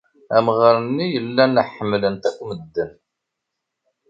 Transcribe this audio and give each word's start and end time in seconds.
Amɣar-nni 0.37 1.07
llan 1.25 1.55
ḥemmlen-t 1.71 2.23
akk 2.29 2.39
medden. 2.47 2.91